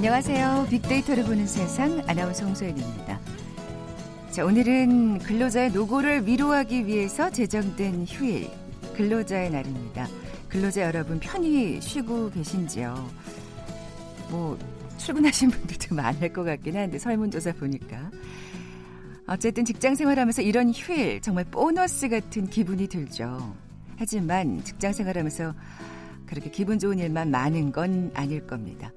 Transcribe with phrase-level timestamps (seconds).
[0.00, 0.68] 안녕하세요.
[0.70, 3.20] 빅데이터를 보는 세상 아나운서 홍소연입니다.
[4.30, 8.48] 자, 오늘은 근로자의 노고를 위로하기 위해서 제정된 휴일,
[8.96, 10.08] 근로자의 날입니다.
[10.48, 13.10] 근로자 여러분 편히 쉬고 계신지요?
[14.30, 14.58] 뭐
[14.96, 18.10] 출근하신 분들도 많을 것 같긴 한데 설문조사 보니까
[19.26, 23.54] 어쨌든 직장 생활하면서 이런 휴일 정말 보너스 같은 기분이 들죠.
[23.98, 25.54] 하지만 직장 생활하면서
[26.24, 28.90] 그렇게 기분 좋은 일만 많은 건 아닐 겁니다.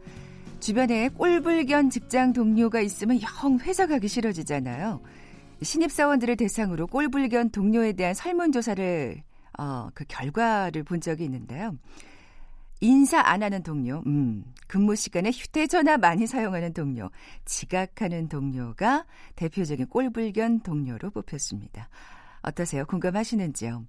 [0.63, 5.02] 주변에 꼴불견 직장 동료가 있으면 영 회사 가기 싫어지잖아요.
[5.62, 9.21] 신입사원들을 대상으로 꼴불견 동료에 대한 설문조사를
[9.60, 11.77] 어, 그 결과를 본 적이 있는데요.
[12.79, 17.12] 인사 안 하는 동료, 음, 근무 시간에 휴대전화 많이 사용하는 동료,
[17.43, 21.90] 지각하는 동료가 대표적인 꼴불견 동료로 뽑혔습니다.
[22.41, 22.85] 어떠세요?
[22.85, 23.85] 궁금하시는지요?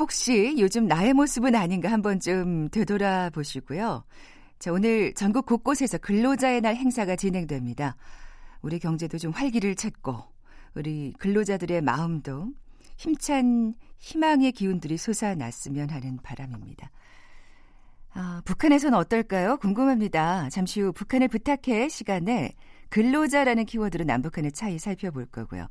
[0.00, 4.02] 혹시 요즘 나의 모습은 아닌가 한 번쯤 되돌아보시고요.
[4.62, 7.96] 자, 오늘 전국 곳곳에서 근로자의 날 행사가 진행됩니다.
[8.60, 10.22] 우리 경제도 좀 활기를 찾고
[10.76, 12.46] 우리 근로자들의 마음도
[12.96, 16.92] 힘찬 희망의 기운들이 솟아났으면 하는 바람입니다.
[18.14, 19.56] 아, 북한에서는 어떨까요?
[19.56, 20.48] 궁금합니다.
[20.50, 22.52] 잠시 후 북한을 부탁해 시간에
[22.90, 25.66] 근로자라는 키워드로 남북한의 차이 살펴볼 거고요.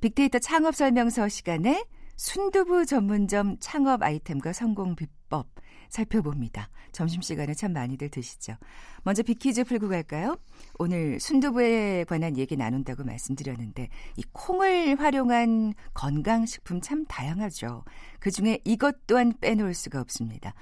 [0.00, 1.84] 빅데이터 창업 설명서 시간에
[2.22, 5.48] 순두부 전문점 창업 아이템과 성공 비법
[5.88, 6.68] 살펴봅니다.
[6.92, 8.54] 점심시간에 참 많이들 드시죠.
[9.02, 10.38] 먼저 빅퀴즈 풀고 갈까요?
[10.78, 17.82] 오늘 순두부에 관한 얘기 나눈다고 말씀드렸는데 이 콩을 활용한 건강식품 참 다양하죠.
[18.20, 20.54] 그중에 이것 또한 빼놓을 수가 없습니다.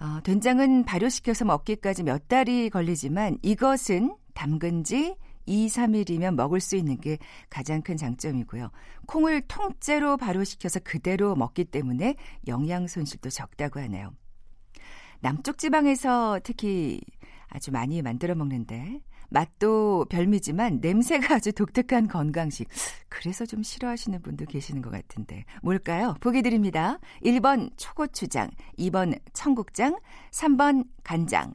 [0.00, 5.14] 어, 된장은 발효시켜서 먹기까지 몇 달이 걸리지만 이것은 담근 지
[5.50, 7.18] 2, 3일이면 먹을 수 있는 게
[7.48, 8.70] 가장 큰 장점이고요.
[9.06, 12.14] 콩을 통째로 발효시켜서 그대로 먹기 때문에
[12.46, 14.12] 영양 손실도 적다고 하네요.
[15.18, 17.00] 남쪽 지방에서 특히
[17.48, 22.68] 아주 많이 만들어 먹는데 맛도 별미지만 냄새가 아주 독특한 건강식.
[23.08, 25.44] 그래서 좀 싫어하시는 분도 계시는 것 같은데.
[25.62, 26.14] 뭘까요?
[26.20, 26.98] 보기 드립니다.
[27.24, 29.98] 1번 초고추장, 2번 청국장,
[30.30, 31.54] 3번 간장,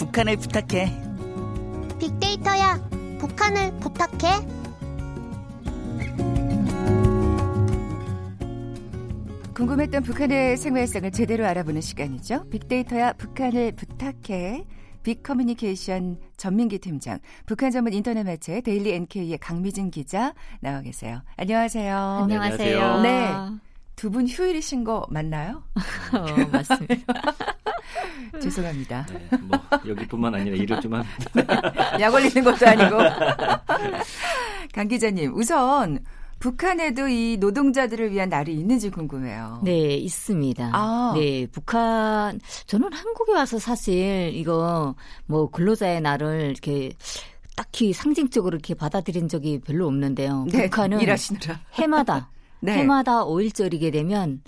[0.00, 0.90] 북한을 부탁해.
[1.98, 2.80] 빅데이터야,
[3.18, 4.46] 북한을 부탁해.
[9.54, 12.48] 궁금했던 북한의 생활상을 제대로 알아보는 시간이죠.
[12.48, 14.64] 빅데이터야, 북한을 부탁해.
[15.02, 21.20] 빅커뮤니케이션 전민기 팀장, 북한 전문 인터넷 매체 데일리 NK의 강미진 기자 나와 계세요.
[21.36, 21.94] 안녕하세요.
[21.94, 23.02] 안녕하세요.
[23.02, 23.69] 네.
[24.00, 25.62] 두 분 휴일이신 거 맞나요?
[26.14, 26.96] 어, 맞습니다.
[28.40, 29.04] 죄송합니다.
[29.12, 31.62] 네, 뭐 여기뿐만 아니라 일을 좀 합니다.
[32.00, 32.96] 약 올리는 것도 아니고.
[34.72, 35.98] 강 기자님, 우선
[36.38, 39.60] 북한에도 이 노동자들을 위한 날이 있는지 궁금해요.
[39.64, 40.70] 네, 있습니다.
[40.72, 41.12] 아.
[41.14, 44.94] 네, 북한 저는 한국에 와서 사실 이거
[45.26, 46.92] 뭐 근로자의 날을 이렇게
[47.54, 50.46] 딱히 상징적으로 이렇게 받아들인 적이 별로 없는데요.
[50.50, 51.60] 네, 북한은 일하시느라.
[51.74, 52.78] 해마다 네.
[52.78, 54.42] 해마다 5일절이게 되면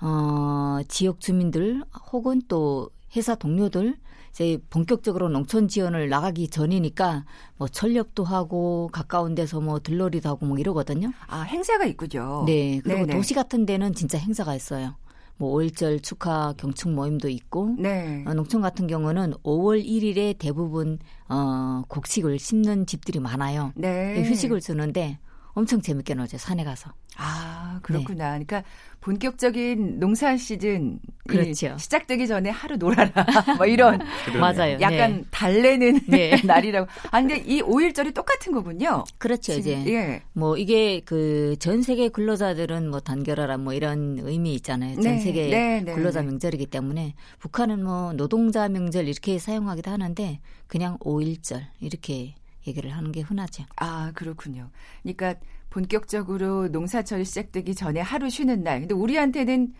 [0.00, 1.82] 어 지역 주민들
[2.12, 3.96] 혹은 또 회사 동료들
[4.30, 7.24] 이제 본격적으로 농촌 지원을 나가기 전이니까
[7.56, 11.12] 뭐 철렵도 하고 가까운 데서 뭐 들러리도 하고 뭐 이러거든요.
[11.26, 12.44] 아, 행사가 있군요.
[12.46, 12.80] 네.
[12.82, 13.16] 그리고 네네.
[13.16, 14.94] 도시 같은 데는 진짜 행사가 있어요.
[15.36, 18.22] 뭐 5일절 축하 경축 모임도 있고 네.
[18.26, 20.98] 어, 농촌 같은 경우는 5월 1일에 대부분
[21.28, 23.72] 어 곡식을 심는 집들이 많아요.
[23.74, 24.22] 네.
[24.22, 25.18] 휴식을 주는데
[25.60, 26.38] 엄청 재밌게 놀죠.
[26.38, 26.92] 산에 가서.
[27.16, 28.30] 아, 그렇구나.
[28.30, 28.62] 그러니까
[29.00, 31.76] 본격적인 농사 시즌 이 그렇죠.
[31.78, 33.12] 시작되기 전에 하루 놀아라.
[33.58, 34.00] 뭐 이런
[34.38, 34.78] 맞아요.
[34.80, 35.24] 약간 네.
[35.30, 36.40] 달래는 네.
[36.44, 36.88] 날이라고.
[37.10, 39.04] 아, 근데 이 5일절이 똑같은 거군요.
[39.18, 39.52] 그렇죠.
[39.52, 40.22] 이제 예.
[40.32, 44.94] 뭐 이게 그 전 세계 근로자들은 뭐 단결하라 뭐 이런 의미 있잖아요.
[45.00, 46.28] 전 네, 세계 네, 네, 근로자 네.
[46.28, 52.34] 명절이기 때문에 북한은 뭐 노동자 명절 이렇게 사용하기도 하는데 그냥 5일절 이렇게
[52.70, 53.64] 얘기를 하는 게 흔하죠.
[53.76, 54.70] 아, 그렇군요.
[55.02, 55.34] 그러니까
[55.70, 58.80] 본격적으로 농사철이 시작되기 전에 하루 쉬는 날.
[58.80, 59.72] 근데 우리한테는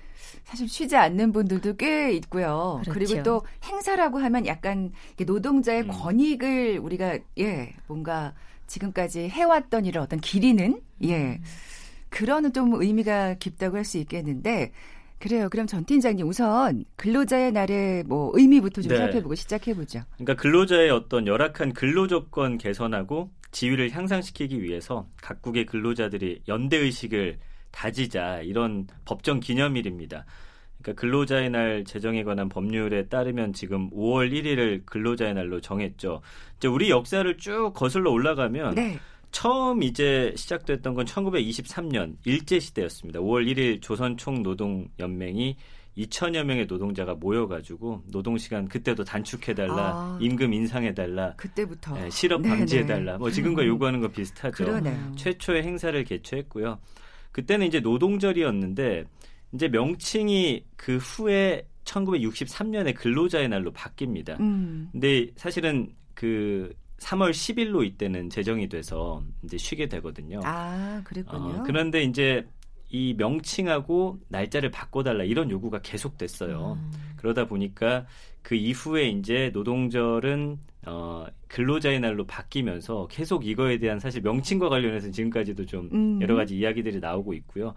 [0.45, 2.81] 사실 쉬지 않는 분들도 꽤 있고요.
[2.85, 3.15] 그 그렇죠.
[3.15, 5.89] 리고또 행사라고 하면 약간 노동자의 음.
[5.89, 8.33] 권익을 우리가 예, 뭔가
[8.69, 11.17] 지금까지 해왔던 일을 어떤 기리는 예.
[11.17, 11.43] 음.
[12.09, 14.73] 그런 좀 의미가 깊다고 할 수 있겠는데
[15.21, 15.49] 그래요.
[15.51, 18.97] 그럼 전 팀장님 우선 근로자의 날의 뭐 의미부터 좀 네.
[18.97, 20.01] 살펴보고 시작해 보죠.
[20.15, 27.39] 그러니까 근로자의 어떤 열악한 근로 조건 개선하고 지위를 향상시키기 위해서 각국의 근로자들이 연대 의식을
[27.71, 30.25] 다지자 이런 법정 기념일입니다.
[30.81, 36.23] 그러니까 근로자의 날 제정에 관한 법률에 따르면 지금 5월 1일을 근로자의 날로 정했죠.
[36.57, 38.99] 이제 우리 역사를 쭉 거슬러 올라가면 네.
[39.31, 43.21] 처음 이제 시작됐던 건 1923년 일제 시대였습니다.
[43.21, 45.57] 5월 1일 조선 총노동연맹이
[45.97, 50.19] 2천여 명의 노동자가 모여가지고 노동 시간 그때도 단축해달라, 아.
[50.21, 52.57] 임금 인상해달라, 그때부터 예, 실업 네네.
[52.57, 54.65] 방지해달라, 뭐 지금과 요구하는 거 비슷하죠.
[54.65, 55.13] 그러네요.
[55.17, 56.79] 최초의 행사를 개최했고요.
[57.33, 59.05] 그때는 이제 노동절이었는데
[59.53, 64.39] 이제 명칭이 그 후에 1963년에 근로자의 날로 바뀝니다.
[64.41, 64.89] 음.
[64.93, 70.41] 근데 사실은 그 3월 10일로 이때는 제정이 돼서 이제 쉬게 되거든요.
[70.45, 71.61] 아, 그랬군요.
[71.61, 72.47] 어, 그런데 이제
[72.91, 76.79] 이 명칭하고 날짜를 바꿔달라 이런 요구가 계속됐어요.
[76.79, 76.93] 음.
[77.17, 78.07] 그러다 보니까
[78.43, 85.67] 그 이후에 이제 노동절은 어, 근로자의 날로 바뀌면서 계속 이거에 대한 사실 명칭과 관련해서 지금까지도
[85.67, 86.23] 좀 음.
[86.23, 87.75] 여러 가지 이야기들이 나오고 있고요.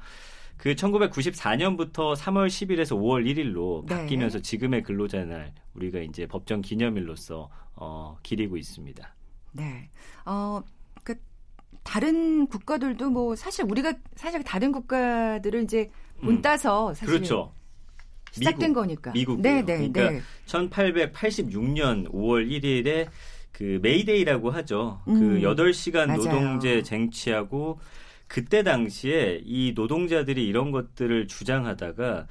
[0.58, 3.96] 그 1994년부터 3월 10일에서 5월 1일로 네.
[3.96, 9.16] 바뀌면서 지금의 근로자의 날 우리가 이제 법정 기념일로서 어, 기리고 있습니다.
[9.54, 9.90] 네.
[10.26, 10.62] 어,
[11.04, 11.16] 그
[11.84, 15.90] 다른 국가들도 뭐 사실 우리가 사실 다른 국가들을 이제
[16.20, 16.42] 문 음.
[16.42, 17.54] 따서 사실 그렇죠.
[18.32, 19.12] 시작된 미국, 거니까.
[19.12, 19.42] 미국이에요.
[19.42, 20.22] 네, 네, 그러니까 네.
[20.48, 23.08] 1886년 5월 1일에
[23.52, 25.02] 그 메이데이라고 하죠.
[25.08, 26.24] 음, 그 8시간 맞아요.
[26.24, 27.80] 노동제 쟁취하고
[28.34, 32.26] 그때 당시에 이 노동자들이 이런 것들을 주장하다가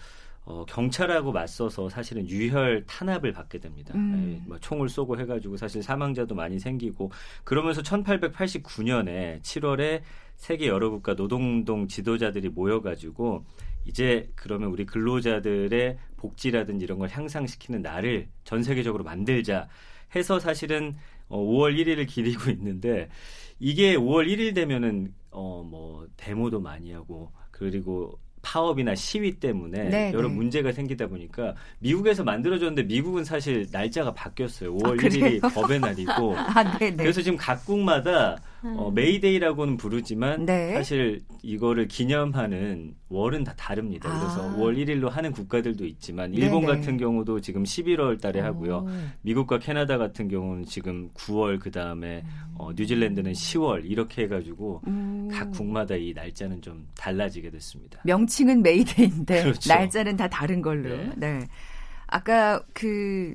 [0.44, 3.94] 어, 경찰하고 맞서서 사실은 유혈 탄압을 받게 됩니다.
[3.94, 4.40] 음.
[4.43, 7.12] 예, 뭐 총을 쏘고 해가지고 사실 사망자도 많이 생기고
[7.44, 10.02] 그러면서 1889년에 7월에
[10.34, 13.44] 세계 여러 국가 노동운동 지도자들이 모여가지고
[13.84, 19.69] 이제 그러면 우리 근로자들의 복지라든지 이런 걸 향상시키는 날을 전 세계적으로 만들자
[20.16, 20.96] 해서 사실은
[21.32, 23.08] 어, 5월 1일을 기리고 있는데
[23.58, 30.29] 이게 5월 1일 되면은 어 뭐 데모도 많이 하고 그리고 파업이나 시위 때문에 네, 여러
[30.29, 30.34] 네.
[30.34, 34.75] 문제가 생기다 보니까 미국에서 만들어졌는데 미국은 사실 날짜가 바뀌었어요.
[34.75, 35.38] 5월 아, 그래요?
[35.40, 36.96] 1일이 법의 날이고 아, 네, 네.
[36.96, 40.75] 그래서 지금 각국마다 어, 메이데이라고는 부르지만 네.
[40.75, 44.09] 사실 이거를 기념하는 월은 다 다릅니다.
[44.09, 44.56] 그래서 아.
[44.56, 46.75] 5월 1일로 하는 국가들도 있지만 일본 네네.
[46.75, 48.76] 같은 경우도 지금 11월 달에 하고요.
[48.79, 48.88] 오.
[49.23, 52.25] 미국과 캐나다 같은 경우는 지금 9월 그다음에
[52.55, 55.29] 어, 뉴질랜드는 10월 이렇게 해 가지고 음.
[55.32, 58.00] 각 국마다 이 날짜는 좀 달라지게 됐습니다.
[58.05, 59.73] 명칭은 메이데이인데 그렇죠.
[59.73, 60.88] 날짜는 다 다른 걸로.
[60.88, 61.11] 네.
[61.17, 61.47] 네.
[62.06, 63.35] 아까 그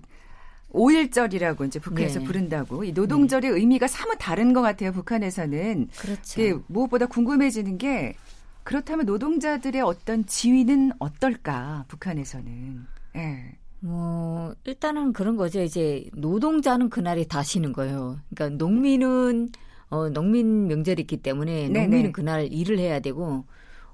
[0.71, 2.25] 5일절이라고 이제 북한에서 네.
[2.25, 4.91] 부른다고 이 노동절의 의미가 사뭇 다른 것 같아요.
[4.91, 5.87] 북한에서는.
[5.99, 6.35] 그렇죠.
[6.41, 8.15] 그 무엇보다 궁금해지는 게
[8.63, 11.85] 그렇다면 노동자들의 어떤 지위는 어떨까?
[11.87, 12.85] 북한에서는.
[13.15, 13.55] 예.
[13.79, 15.61] 뭐 일단은 그런 거죠.
[15.61, 18.19] 이제 노동자는 그날에 다 쉬는 거예요.
[18.33, 19.49] 그러니까 농민은
[19.89, 21.81] 어 농민 명절이 있기 때문에 네네.
[21.83, 23.45] 농민은 그날 일을 해야 되고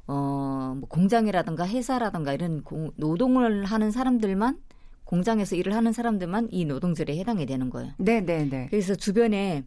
[0.07, 4.57] 어뭐 공장이라든가 회사라든가 이런 공- 노동을 하는 사람들만
[5.13, 7.91] 공장에서 일을 하는 사람들만 이 노동절에 해당이 되는 거예요.
[7.97, 8.65] 네, 네, 네.
[8.71, 9.63] 그래서 주변에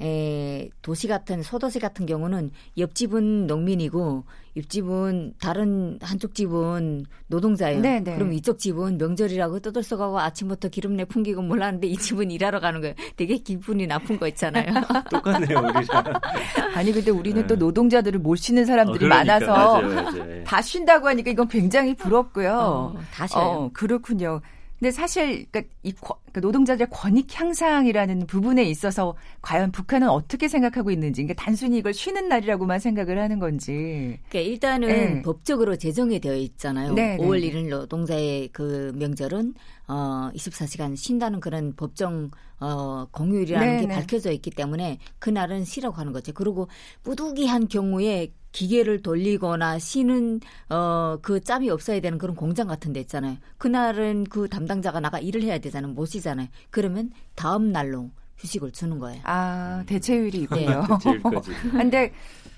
[0.00, 4.24] 에, 도시 같은 소도시 같은 경우는 옆집은 농민이고
[4.56, 7.80] 옆집은 다른 한쪽 집은 노동자예요.
[7.80, 8.14] 네, 네.
[8.14, 12.94] 그럼 이쪽 집은 명절이라고 떠들썩하고 아침부터 기름 내 풍기고 몰랐는데 이 집은 일하러 가는 거예요.
[13.16, 14.66] 되게 기분이 나쁜 거 있잖아요.
[15.10, 15.84] 똑같네요, 우리랑.
[16.76, 17.46] 아니 근데 우리는 네.
[17.48, 20.38] 또 노동자들을 못 쉬는 사람들이 어, 그러니까, 많아서 맞아요, 맞아요.
[20.38, 20.44] 예.
[20.44, 22.52] 다 쉰다고 하니까 이건 굉장히 부럽고요.
[22.52, 23.44] 어, 다 쉬어요.
[23.44, 24.40] 어, 그렇군요.
[24.84, 25.46] 근데 사실
[25.82, 31.78] 이 권- 그러니까 노동자들의 권익 향상이라는 부분에 있어서 과연 북한은 어떻게 생각하고 있는지, 그러니까 단순히
[31.78, 34.18] 이걸 쉬는 날이라고만 생각을 하는 건지.
[34.28, 35.22] 그러니까 일단은 네.
[35.22, 36.92] 법적으로 제정이 되어 있잖아요.
[36.94, 37.52] 네, 네, 5월 네.
[37.52, 39.54] 1일 노동자의 그 명절은
[39.86, 43.94] 어 24시간 쉰다는 그런 법정 어 공휴일이라는 네, 게 네.
[43.94, 46.32] 밝혀져 있기 때문에 그날은 쉬라고 하는 거죠.
[46.32, 46.68] 그리고
[47.02, 53.36] 뿌두기한 경우에 기계를 돌리거나 쉬는 어 그 짬이 없어야 되는 그런 공장 같은 데 있잖아요.
[53.58, 55.92] 그날은 그 담당자가 나가 일을 해야 되잖아요.
[55.92, 56.48] 못 쉬잖아요.
[56.70, 59.20] 그러면 다음 날로 휴식을 주는 거예요.
[59.24, 60.84] 아 대체율이 있고요.
[61.02, 61.52] 제일까지.
[61.70, 62.12] 근데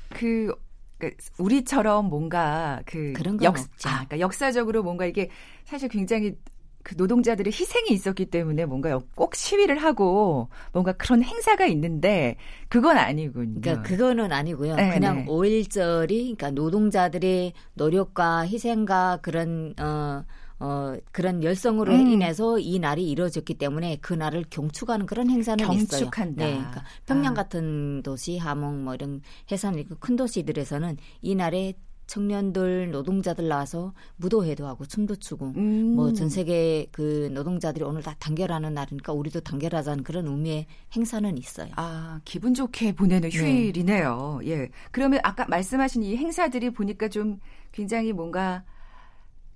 [0.09, 0.55] 그,
[0.99, 3.89] 그 우리처럼 뭔가 그 그런 건 역, 없죠.
[3.89, 5.29] 아, 그러니까 역사적으로 뭔가 이게
[5.65, 6.37] 사실 굉장히
[6.83, 12.37] 그 노동자들의 희생이 있었기 때문에 뭔가 꼭 시위를 하고 뭔가 그런 행사가 있는데
[12.69, 13.61] 그건 아니군요.
[13.61, 14.77] 그러니까 그거는 아니고요.
[14.77, 15.27] 네, 그냥 네.
[15.27, 20.25] 5.1절이 그러니까 노동자들의 노력과 희생과 그런 어,
[20.59, 22.07] 어 그런 열성으로 음.
[22.07, 26.01] 인해서 이 날이 이루어졌기 때문에 그 날을 경축하는 그런 행사는 있어요.
[26.01, 26.45] 경축한다.
[26.45, 27.35] 네, 그러니까 평양 아.
[27.35, 29.21] 같은 도시, 함흥 뭐 이런
[29.51, 31.75] 해산 큰 도시들에서는 이 날에
[32.07, 35.95] 청년들 노동자들 나와서 무도회도 하고 춤도 추고 음.
[35.97, 41.73] 뭐전 세계 그 노동자들이 오늘 다 단결하는 날이니까 우리도 단결하자는 그런 의미의 행사는 있어요.
[41.77, 43.39] 아, 기분 좋게 보내는 네.
[43.39, 44.41] 휴일이네요.
[44.45, 44.69] 예.
[44.91, 47.41] 그러면 아까 말씀하신 이 행사들이 보니까 좀
[47.73, 48.65] 굉장히 뭔가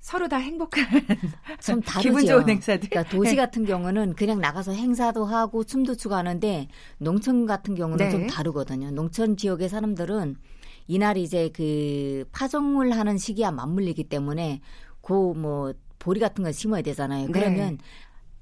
[0.00, 0.84] 서로 다 행복한
[1.60, 2.08] 좀 다르죠.
[2.08, 2.88] 기분 좋은 행사들.
[2.88, 3.36] 그러니까 도시 네.
[3.36, 8.10] 같은 경우는 그냥 나가서 행사도 하고 춤도 추고 하는데 농촌 같은 경우는 네.
[8.10, 8.90] 좀 다르거든요.
[8.92, 10.36] 농촌 지역의 사람들은
[10.88, 14.60] 이날 이제 그 파종을 하는 시기와 맞물리기 때문에
[15.02, 17.26] 그뭐 보리 같은 거 심어야 되잖아요.
[17.26, 17.32] 네.
[17.32, 17.78] 그러면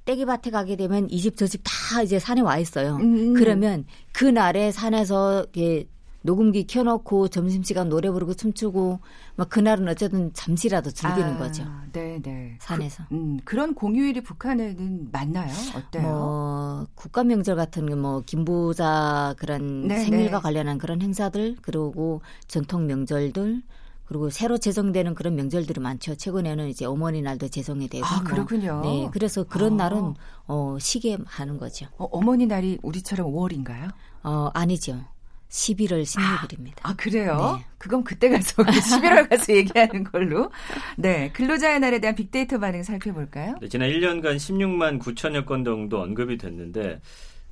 [0.04, 2.96] 떼기밭에 가게 되면 이 집 저 집 다 이제 산에 와 있어요.
[2.96, 3.34] 음.
[3.34, 5.86] 그러면 그 날에 산에서 이렇게
[6.28, 9.00] 녹음기 켜놓고 점심시간 노래 부르고 춤추고
[9.36, 11.64] 막 그날은 어쨌든 잠시라도 즐기는 아, 거죠.
[11.92, 12.58] 네, 네.
[12.60, 13.04] 산에서.
[13.08, 15.50] 그, 음, 그런 공휴일이 북한에는 많나요?
[15.74, 16.02] 어때요?
[16.02, 20.42] 뭐 국가 명절 같은 게뭐 김부자 그런 네, 생일과 네.
[20.42, 23.62] 관련한 그런 행사들 그리고 전통 명절들
[24.04, 26.14] 그리고 새로 제정되는 그런 명절들이 많죠.
[26.14, 28.24] 최근에는 이제 어머니 날도 제정이 되고 아, 뭐.
[28.24, 28.82] 그렇군요.
[28.82, 29.84] 네, 그래서 그런 아.
[29.84, 30.14] 날은
[30.46, 31.86] 어 쉬게 하는 거죠.
[31.96, 33.90] 어, 어머니 날이 우리처럼 5월인가요?
[34.24, 35.00] 어 아니죠.
[35.48, 36.74] 11월 16일입니다.
[36.82, 37.56] 아, 그래요?
[37.58, 37.64] 네.
[37.78, 40.50] 그건 그때 가서 11월 가서 얘기하는 걸로.
[40.96, 41.30] 네.
[41.32, 43.56] 근로자의 날에 대한 빅데이터 반응 살펴볼까요?
[43.60, 47.00] 네, 지난 1년간 16만 9천여 건 정도 언급이 됐는데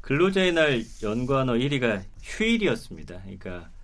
[0.02, 3.22] 근로자의 날 연관어 1위가 휴일이었습니다.
[3.22, 3.75] 그러니까 어,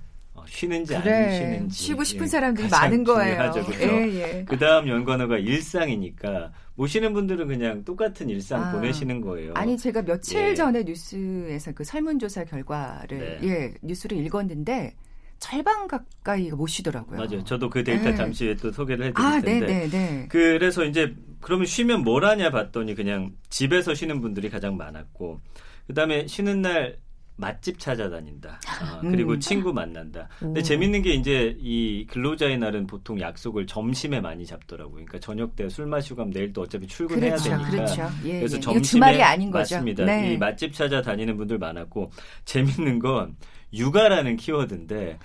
[0.47, 1.39] 쉬는지 안 그래.
[1.39, 3.53] 쉬는지 쉬고 싶은 예, 사람들이 가장 많은 거예요.
[3.53, 3.73] 그렇죠?
[3.81, 4.45] 예, 예.
[4.49, 8.73] 그 다음 연관어가 일상이니까 모시는 분들은 그냥 똑같은 일상 아.
[8.73, 9.53] 보내시는 거예요.
[9.55, 10.55] 아니 제가 며칠 예.
[10.55, 13.49] 전에 뉴스에서 그 설문조사 결과를 네.
[13.49, 14.95] 예 뉴스를 읽었는데
[15.39, 17.19] 절반 가까이가 못 쉬더라고요.
[17.19, 17.45] 맞아요.
[17.45, 18.15] 저도 그 데이터 네.
[18.15, 19.67] 잠시 후에 또 소개를 해드릴 아, 텐데.
[19.67, 20.27] 네, 네, 네.
[20.29, 25.41] 그래서 이제 그러면 쉬면 뭘 하냐 봤더니 그냥 집에서 쉬는 분들이 가장 많았고
[25.89, 26.99] 그다음에 쉬는 날
[27.37, 28.61] 맛집 찾아다닌다.
[28.69, 29.41] 아, 그리고 음.
[29.41, 30.29] 친구 만난다.
[30.39, 30.63] 근데 오.
[30.63, 34.93] 재밌는 게 이제 이 근로자의 날은 보통 약속을 점심에 많이 잡더라고요.
[35.05, 37.71] 그러니까 저녁 때 술 마시고 가면 내일 또 어차피 출근해야 그렇죠, 되니까.
[37.71, 38.03] 그렇죠.
[38.25, 38.61] 예, 그래서 예.
[38.61, 39.77] 점심에 주말이 아닌 거죠.
[39.77, 40.05] 맞습니다.
[40.05, 40.35] 네.
[40.35, 42.11] 이 맛집 찾아다니는 분들 많았고
[42.45, 43.37] 재밌는 건
[43.73, 45.19] 육아라는 키워드인데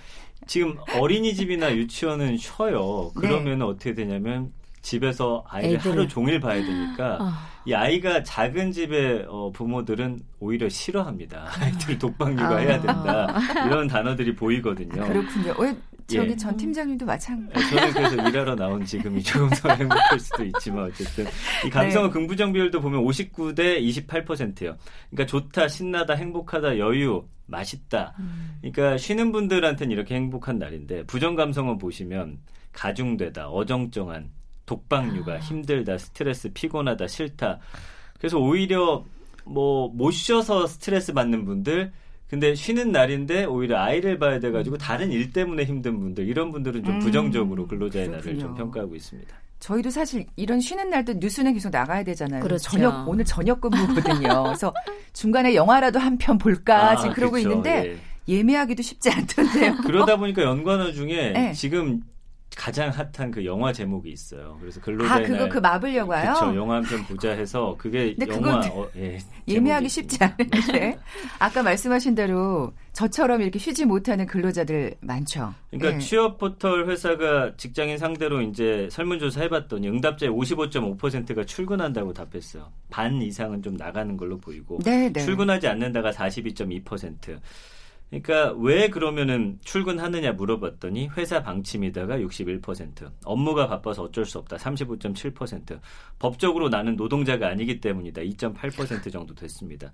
[0.48, 3.12] 지금 어린이집이나 유치원은 쉬어요.
[3.16, 3.22] 네.
[3.28, 4.54] 그러면 어떻게 되냐면
[4.88, 5.92] 집에서 아이를 애들.
[5.92, 7.48] 하루 종일 봐야 되니까 아.
[7.66, 11.50] 이 아이가 작은 집의 어, 부모들은 오히려 싫어합니다.
[11.60, 12.44] 아이들 독방 아.
[12.44, 13.66] 육아해야 된다.
[13.66, 15.04] 이런 단어들이 보이거든요.
[15.04, 15.54] 그렇군요.
[15.60, 15.76] 왜
[16.08, 16.36] 저기 예.
[16.38, 17.60] 전 팀장님도 마찬가지.
[17.60, 21.26] 네, 저는 그래서 일하러 나온 지금이 조금 더 행복할 수도 있지만 어쨌든
[21.66, 22.14] 이 감성어 네.
[22.14, 24.78] 긍부정 비율도 보면 59대 28%예요.
[25.10, 28.16] 그러니까 좋다, 신나다, 행복하다, 여유, 맛있다.
[28.62, 32.38] 그러니까 쉬는 분들한테는 이렇게 행복한 날인데 부정 감성어 보시면
[32.72, 34.30] 가중되다, 어정쩡한,
[34.72, 37.58] 독방 육아, 힘들다, 스트레스, 피곤하다, 싫다.
[38.20, 39.04] 그래서 오히려
[39.46, 41.92] 뭐 못 쉬어서 스트레스 받는 분들
[42.30, 46.96] 근데 쉬는 날인데 오히려 아이를 봐야 돼가지고 다른 일 때문에 힘든 분들 이런 분들은 좀
[46.96, 48.42] 음, 부정적으로 근로자의 날을 그렇군요.
[48.48, 49.34] 좀 평가하고 있습니다.
[49.62, 52.44] 저희도 사실 이런 쉬는 날도 뉴스는 계속 나가야 되잖아요.
[52.44, 52.70] 그렇죠.
[52.70, 54.44] 저녁 오늘 저녁 근무거든요.
[54.44, 54.74] 그래서
[55.14, 57.50] 중간에 영화라도 한 편 볼까 아, 지금 그러고 그렇죠.
[57.50, 57.98] 있는데
[58.28, 58.36] 예.
[58.40, 59.78] 예매하기도 쉽지 않던데요.
[59.88, 61.54] 그러다 보니까 연관어 중에 네.
[61.54, 62.02] 지금
[62.58, 64.58] 가장 핫한 그 영화 제목이 있어요.
[64.60, 66.34] 그래서 아 근로자의 그거 날 그 마블 영화요?
[66.34, 66.56] 그렇죠.
[66.56, 70.18] 영화 한 편 보자 해서 그게 영화 어, 예, 예매하기 쉽지.
[70.24, 70.98] 않은데
[71.40, 75.54] 아까 말씀하신 대로 저처럼 이렇게 쉬지 못하는 근로자들 많죠.
[75.70, 76.00] 그러니까 예.
[76.00, 82.72] 취업 포털 회사가 직장인 상대로 이제 설문조사 해봤더니 응답자의 55.5%가 출근한다고 답했어요.
[82.90, 85.20] 반 이상은 좀 나가는 걸로 보이고 네, 네.
[85.24, 87.38] 출근하지 않는다가 42.2%.
[88.10, 95.80] 그러니까 왜 그러면은 출근하느냐 물어봤더니 회사 방침이다가 61%, 업무가 바빠서 어쩔 수 없다 35.7%,
[96.18, 99.92] 법적으로 나는 노동자가 아니기 때문이다 2.8% 정도 됐습니다.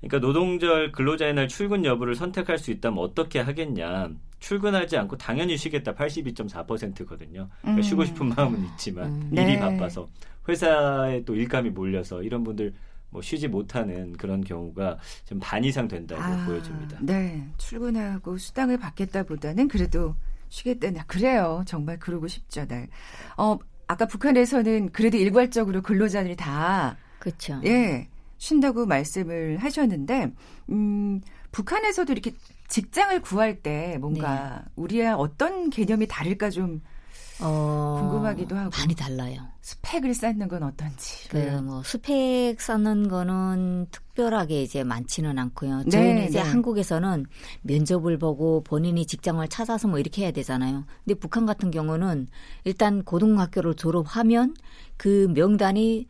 [0.00, 4.10] 그러니까 노동절 근로자의 날 출근 여부를 선택할 수 있다면 어떻게 하겠냐?
[4.38, 7.48] 출근하지 않고 당연히 쉬겠다 82.4%거든요.
[7.62, 7.82] 그러니까 음.
[7.82, 9.30] 쉬고 싶은 마음은 있지만 음.
[9.32, 9.58] 일이 네.
[9.58, 10.08] 바빠서
[10.46, 12.74] 회사에 또 일감이 몰려서 이런 분들
[13.16, 16.98] 뭐 쉬지 못하는 그런 경우가 지금 반 이상 된다고 보여집니다.
[17.00, 20.14] 네, 출근하고 수당을 받겠다보다는 그래도
[20.50, 21.64] 쉬겠다는 그래요.
[21.66, 22.66] 정말 그러고 싶죠.
[22.66, 22.86] 네.
[23.38, 27.58] 어, 아까 북한에서는 그래도 일괄적으로 근로자들이 다 그렇죠.
[27.64, 28.06] 예,
[28.36, 30.32] 쉰다고 말씀을 하셨는데,
[30.68, 32.32] 음, 북한에서도 이렇게
[32.68, 34.72] 직장을 구할 때 뭔가 네.
[34.76, 36.82] 우리와 어떤 개념이 다를까 좀
[37.40, 38.70] 어, 궁금하기도 하고.
[38.78, 39.42] 많이 달라요.
[39.60, 41.28] 스펙을 쌓는 건 어떤지.
[41.28, 45.82] 그뭐 스펙 쌓는 거는 특별하게 이제 많지는 않고요.
[45.84, 46.48] 네, 저희는 이제 네.
[46.48, 47.26] 한국에서는
[47.62, 50.84] 면접을 보고 본인이 직장을 찾아서 뭐 이렇게 해야 되잖아요.
[51.04, 52.28] 근데 북한 같은 경우는
[52.64, 54.54] 일단 고등학교를 졸업하면
[54.96, 56.06] 그 명단이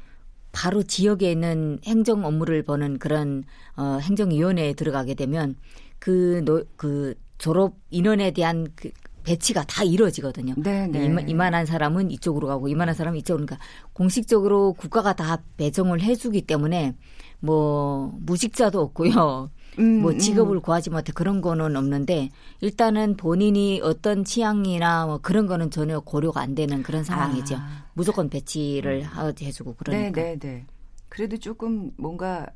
[0.52, 3.45] 바로 지역에 있는 행정 업무를 보는 그런
[3.76, 5.56] 어 행정위원회에 들어가게 되면
[5.99, 8.90] 그, 노, 그 졸업 인원에 대한 그
[9.26, 10.54] 배치가 다 이루어지거든요.
[10.56, 11.04] 네, 네.
[11.04, 16.95] 이만, 이만한 사람은 이쪽으로 가고 이만한 사람은 이쪽으로 그러니까 공식적으로 국가가 다 배정을 해주기 때문에
[17.40, 19.50] 뭐 무직자도 없고요.
[19.80, 20.18] 음, 뭐 음.
[20.18, 22.30] 직업을 구하지 못해 그런 거는 없는데
[22.61, 27.56] 일단은 본인이 어떤 취향이나 뭐 그런 거는 전혀 고려가 안 되는 그런 상황이죠.
[27.59, 27.85] 아.
[27.95, 30.23] 무조건 배치를 하- 해주고 그러니까.
[30.23, 30.66] 네, 네, 네.
[31.09, 32.47] 그래도 조금 뭔가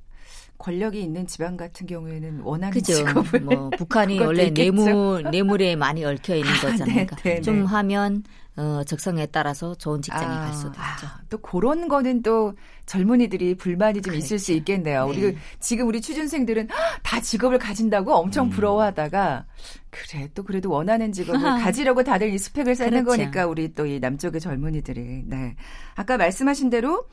[0.61, 2.93] 권력이 있는 지방 같은 경우에는 원하는 그죠.
[2.95, 4.73] 직업을 뭐 북한이 원래 있겠죠.
[4.75, 6.95] 뇌물 뇌물에 많이 얽혀 있는 아, 거잖아요.
[6.95, 7.65] 네, 그러니까 네, 좀 네.
[7.65, 8.23] 하면
[8.57, 11.07] 어, 적성에 따라서 좋은 직장에 아, 갈 수도 있죠.
[11.07, 12.53] 아, 또 그런 거는 또
[12.85, 15.07] 젊은이들이 불만이 좀 있을 수 있겠네요.
[15.07, 15.11] 네.
[15.29, 16.69] 우리 지금 우리 취준생들은
[17.03, 18.51] 다 직업을 가진다고 엄청 음.
[18.51, 19.47] 부러워하다가
[19.89, 23.23] 그래 또 그래도 원하는 직업을 가지려고 다들 이 스펙을 쌓는 그렇죠.
[23.23, 25.57] 거니까 우리 또 이 남쪽의 젊은이들이 네
[25.95, 27.07] 아까 말씀하신 대로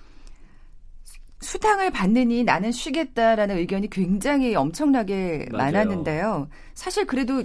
[1.42, 5.72] 수당을 받느니 나는 쉬겠다라는 의견이 굉장히 엄청나게 맞아요.
[5.72, 6.50] 많았는데요.
[6.74, 7.44] 사실 그래도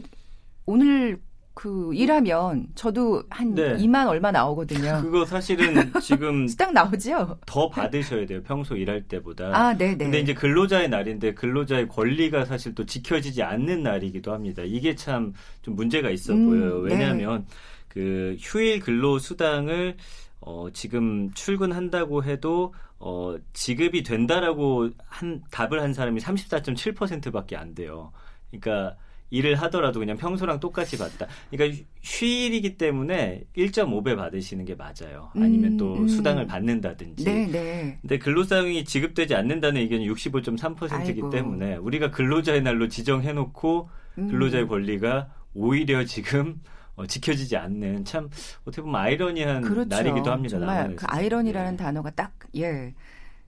[0.66, 1.20] 오늘
[1.54, 3.76] 그 일하면 저도 한 네.
[3.76, 5.00] 2만 얼마 나오거든요.
[5.02, 7.38] 그거 사실은 지금 수당 나오죠?
[7.44, 8.42] 더 받으셔야 돼요.
[8.42, 9.50] 평소 일할 때보다.
[9.54, 9.96] 아, 네, 네.
[10.04, 14.62] 근데 이제 근로자의 날인데 근로자의 권리가 사실 또 지켜지지 않는 날이기도 합니다.
[14.64, 16.82] 이게 참 좀 문제가 있어 음, 보여요.
[16.84, 16.94] 네.
[16.94, 17.44] 왜냐하면
[17.88, 19.96] 그 휴일 근로 수당을
[20.40, 22.72] 어 지금 출근한다고 해도
[23.04, 28.12] 어 지급이 된다라고 한 답을 한 사람이 34.7%밖에 안 돼요.
[28.50, 28.96] 그러니까
[29.30, 31.26] 일을 하더라도 그냥 평소랑 똑같이 받다.
[31.50, 35.30] 그러니까 휴- 휴일이기 때문에 1.5배 받으시는 게 맞아요.
[35.34, 36.06] 아니면 음, 또 음.
[36.06, 37.24] 수당을 받는다든지.
[37.24, 37.98] 네, 네.
[38.02, 41.30] 근데 근로사용이 지급되지 않는다는 의견이 65.3%이기 아이고.
[41.30, 44.28] 때문에 우리가 근로자의 날로 지정해놓고 음.
[44.28, 46.60] 근로자의 권리가 오히려 지금
[46.96, 48.28] 어, 지켜지지 않는 참
[48.64, 49.88] 어떻게 보면 아이러니한 그렇죠.
[49.88, 50.58] 날이기도 합니다.
[50.58, 50.96] 정말.
[50.96, 51.76] 그 아이러니라는 예.
[51.76, 52.94] 단어가 딱 예.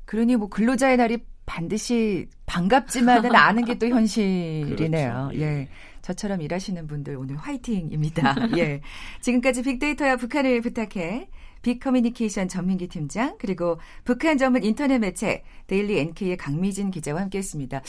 [0.05, 5.13] 그러니 뭐 근로자의 날이 반드시 반갑지만은 않은 게또 현실이네요.
[5.13, 5.31] 그렇죠.
[5.35, 5.43] 예.
[5.43, 5.69] 예.
[6.03, 8.35] 저처럼 일하시는 분들 오늘 화이팅입니다.
[8.59, 8.81] 예.
[9.21, 11.29] 지금까지 빅데이터야 북한을 부탁해
[11.63, 17.83] 빅커뮤니케이션 전민기 팀장 그리고 북한 전문 인터넷 매체 데일리 NK의 강미진 기자와 함께했습니다.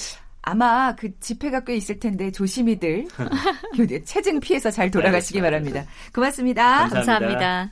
[0.45, 3.07] 아마 그 집회가 꽤 있을 텐데 조심히들
[4.05, 5.81] 체증 피해서 잘 돌아가시기 알겠습니다.
[5.81, 5.91] 바랍니다.
[6.13, 6.87] 고맙습니다.
[6.87, 7.71] 감사합니다.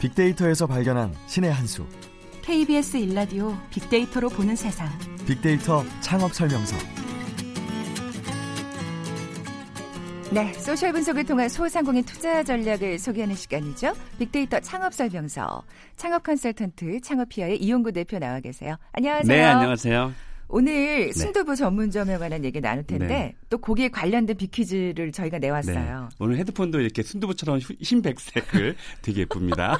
[0.00, 1.86] 빅데이터에서 발견한 신의 한 수.
[2.42, 4.86] KBS 1라디오 빅데이터로 보는 세상.
[5.26, 6.76] 빅데이터 창업 설명서.
[10.32, 13.94] 네, 소셜 분석을 통한 소상공인 투자 전략을 소개하는 시간이죠.
[14.18, 15.62] 빅데이터 창업 설명서.
[15.96, 18.76] 창업 컨설턴트 창업피아의 이용구 대표 나와 계세요.
[18.92, 19.26] 안녕하세요.
[19.36, 20.12] 네, 안녕하세요.
[20.48, 23.34] 오늘 순두부 전문점에 관한 얘기 나눌 텐데 네.
[23.50, 26.08] 또 거기에 관련된 빅퀴즈를 저희가 내왔어요.
[26.10, 26.16] 네.
[26.20, 29.76] 오늘 헤드폰도 이렇게 순두부처럼 흰- 흰백색을 되게 예쁩니다.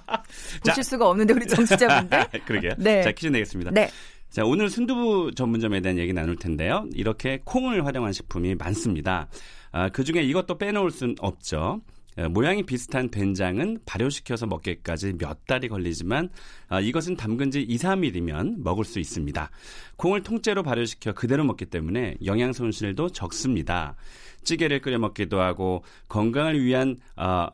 [0.66, 2.26] 보실 수가 없는데 우리 정치자분들.
[2.46, 2.72] 그러게요.
[2.78, 3.02] 네.
[3.02, 3.70] 자, 퀴즈 내겠습니다.
[3.70, 3.88] 네.
[4.30, 6.86] 자, 오늘 순두부 전문점에 대한 얘기 나눌 텐데요.
[6.92, 9.28] 이렇게 콩을 활용한 식품이 많습니다.
[9.74, 11.80] 아, 그 중에 이것도 빼놓을 순 없죠.
[12.16, 16.28] 어, 모양이 비슷한 된장은 발효시켜서 먹기까지 몇 달이 걸리지만
[16.68, 19.50] 아, 이것은 담근 지 2, 3일이면 먹을 수 있습니다.
[19.96, 23.96] 콩을 통째로 발효시켜 그대로 먹기 때문에 영양 손실도 적습니다.
[24.44, 27.48] 찌개를 끓여 먹기도 하고 건강을 위한 어,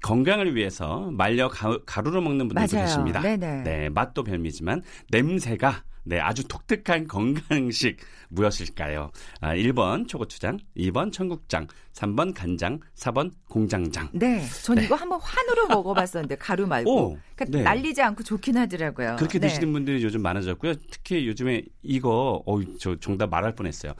[0.00, 2.86] 건강을 위해서 말려 가, 가루로 먹는 분들도 맞아요.
[2.86, 3.20] 계십니다.
[3.20, 3.62] 네네.
[3.64, 9.10] 네, 맛도 별미지만 냄새가 네, 아주 독특한 건강식 무엇일까요?
[9.40, 14.08] 아, 1번 초고추장, 2번 청국장, 3번 간장, 4번 공장장.
[14.12, 14.44] 네.
[14.62, 16.90] 전 이거 한번 환으로 먹어봤었는데 가루 말고.
[16.90, 17.64] 오, 그러니까 네.
[17.64, 19.16] 날리지 않고 좋긴 하더라고요.
[19.18, 19.48] 그렇게 네.
[19.48, 20.74] 드시는 분들이 요즘 많아졌고요.
[20.90, 23.94] 특히 요즘에 이거, 어, 저 정답 말할 뻔했어요.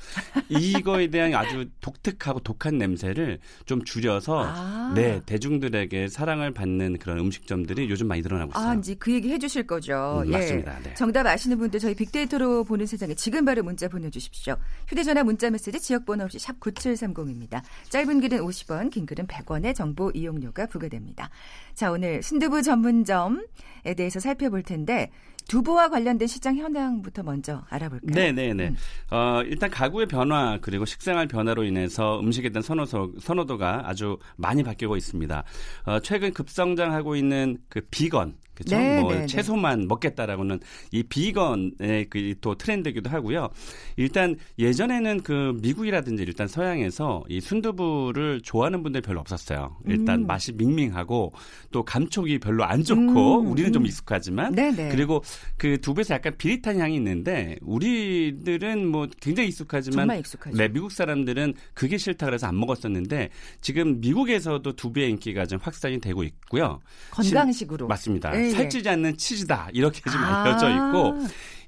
[0.48, 4.92] 이거에 대한 아주 독특하고 독한 냄새를 좀 줄여서 아.
[4.94, 8.68] 네 대중들에게 사랑을 받는 그런 음식점들이 요즘 많이 늘어나고 있어요.
[8.68, 10.22] 아, 이제 그 얘기 해주실 거죠.
[10.24, 10.78] 음, 맞습니다.
[10.82, 10.94] 네.
[10.94, 14.56] 정답 아시는 분들 저희 빅데이터로 보는 세상에 지금 바로 문자 보내주 십시오.
[14.88, 17.62] 휴대전화 문자 메시지 지역번호 없이 샵 9730입니다.
[17.88, 21.30] 짧은 글은 50원, 긴 글은 100원의 정보 이용료가 부과됩니다.
[21.74, 25.10] 자, 오늘 순두부 전문점에 대해서 살펴볼 텐데
[25.48, 28.14] 두부와 관련된 시장 현황부터 먼저 알아볼까요?
[28.14, 28.68] 네, 네, 네.
[28.68, 28.76] 음.
[29.10, 34.96] 어, 일단 가구의 변화 그리고 식생활 변화로 인해서 음식에 대한 선호도, 선호도가 아주 많이 바뀌고
[34.96, 35.44] 있습니다.
[35.84, 38.76] 어, 최근 급성장하고 있는 그 비건 그렇죠?
[38.76, 39.26] 네, 뭐 네, 네.
[39.26, 43.48] 채소만 먹겠다라고는 이 비건의 그 또 트렌드이기도 하고요.
[43.96, 49.76] 일단 예전에는 그 미국이라든지 일단 서양에서 이 순두부를 좋아하는 분들 별로 없었어요.
[49.86, 50.26] 일단 음.
[50.26, 51.32] 맛이 밍밍하고
[51.70, 53.86] 또 감촉이 별로 안 좋고 음, 우리는 좀 음.
[53.86, 54.88] 익숙하지만 네, 네.
[54.90, 55.22] 그리고
[55.56, 60.06] 그 두부에서 약간 비릿한 향이 있는데 우리들은 뭐 굉장히 익숙하지만.
[60.54, 66.22] 네, 미국 사람들은 그게 싫다 그래서 안 먹었었는데 지금 미국에서도 두부의 인기가 좀 확산이 되고
[66.22, 66.80] 있고요.
[67.10, 67.86] 건강식으로.
[67.88, 68.30] 맞습니다.
[68.46, 68.54] 예, 예.
[68.54, 70.42] 살찌지 않는 치즈다 이렇게 좀 아.
[70.42, 71.18] 알려져 있고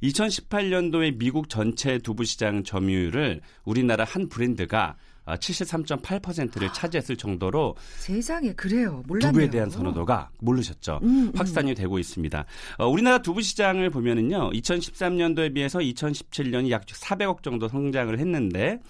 [0.03, 4.97] 2018년도에 미국 전체 두부 시장 점유율을 우리나라 한 브랜드가
[5.29, 9.03] 어, 73.8%를 차지했을 정도로 세상에 그래요.
[9.07, 9.33] 몰랐네요.
[9.33, 11.01] 두부에 대한 선호도가 모르셨죠.
[11.03, 11.33] 음, 음.
[11.37, 12.47] 확산이 되고 있습니다.
[12.79, 18.81] 어, 우리나라 두부 시장을 보면은요, 2013년도에 비해서 2017년이 약 400억 정도 성장을 했는데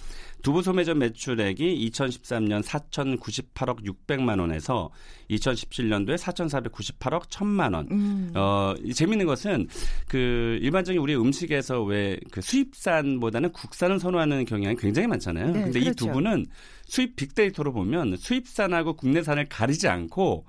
[0.42, 4.90] 두부 소매점 매출액이 2013년 4,098억 600만 원에서
[5.31, 7.88] 2017년도에 4,498억 1,000만 원.
[7.90, 8.33] 음.
[8.35, 9.68] 어, 이 재밌는 것은
[10.07, 15.46] 그 일반적인 우리 음식에서 왜 그 수입산보다는 국산을 선호하는 경향이 굉장히 많잖아요.
[15.53, 16.07] 네, 근데 이 그렇죠.
[16.07, 16.46] 두부는
[16.87, 20.44] 수입 빅데이터로 보면 수입산하고 국내산을 가리지 않고